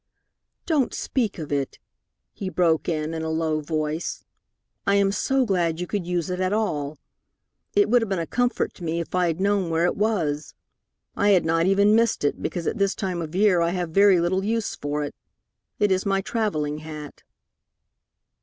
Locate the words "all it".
6.51-7.87